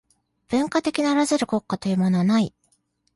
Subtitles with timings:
[0.49, 2.55] 文化的ならざる国家というものはない。